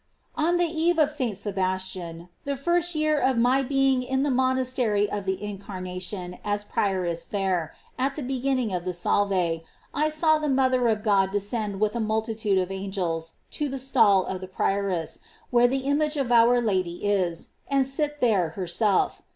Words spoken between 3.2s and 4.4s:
my being in the